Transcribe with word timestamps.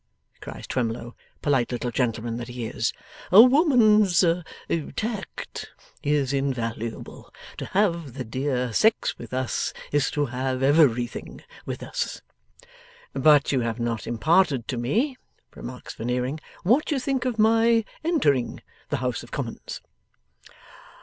cries 0.39 0.65
Twemlow, 0.65 1.15
polite 1.43 1.71
little 1.71 1.91
gentleman 1.91 2.37
that 2.37 2.47
he 2.47 2.65
is. 2.65 2.91
'A 3.31 3.43
woman's 3.43 4.25
tact 4.95 5.69
is 6.01 6.33
invaluable. 6.33 7.31
To 7.59 7.65
have 7.65 8.15
the 8.15 8.23
dear 8.23 8.73
sex 8.73 9.15
with 9.19 9.31
us, 9.31 9.73
is 9.91 10.09
to 10.09 10.25
have 10.25 10.63
everything 10.63 11.43
with 11.67 11.83
us.' 11.83 12.23
'But 13.13 13.51
you 13.51 13.59
have 13.59 13.79
not 13.79 14.07
imparted 14.07 14.67
to 14.69 14.77
me,' 14.77 15.17
remarks 15.53 15.93
Veneering, 15.93 16.39
'what 16.63 16.89
you 16.89 16.97
think 16.97 17.25
of 17.25 17.37
my 17.37 17.85
entering 18.03 18.63
the 18.89 18.97
House 19.05 19.21
of 19.21 19.29
Commons? 19.29 19.81